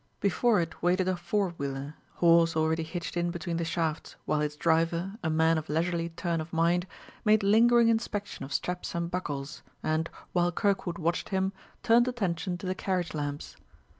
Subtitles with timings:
[0.19, 4.55] Before it waited a four wheeler, horse already hitched in between the shafts, while its
[4.55, 6.87] driver, a man of leisurely turn of mind,
[7.23, 11.53] made lingering inspection of straps and buckles, and, while Kirkwood watched him,
[11.83, 13.57] turned attention to the carriage lamps.